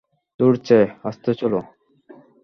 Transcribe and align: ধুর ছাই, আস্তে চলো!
ধুর 0.39 0.53
ছাই, 0.65 0.85
আস্তে 1.03 1.31
চলো! 1.33 1.59